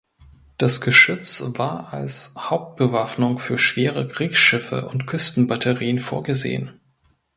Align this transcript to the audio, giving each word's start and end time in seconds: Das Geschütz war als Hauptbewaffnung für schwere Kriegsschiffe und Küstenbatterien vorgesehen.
Das 0.57 0.81
Geschütz 0.81 1.43
war 1.59 1.93
als 1.93 2.33
Hauptbewaffnung 2.35 3.37
für 3.37 3.59
schwere 3.59 4.07
Kriegsschiffe 4.07 4.87
und 4.87 5.05
Küstenbatterien 5.05 5.99
vorgesehen. 5.99 6.71